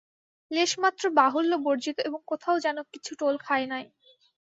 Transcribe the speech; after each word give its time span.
লেশমাত্র 0.51 1.03
বাহুল্যবর্জিত 1.17 1.97
এবং 2.01 2.19
কোথাও 2.27 2.57
যেন 2.59 2.77
কিছু 2.93 3.11
টোল 3.19 3.35
খায় 3.45 3.67
নাই। 3.67 3.85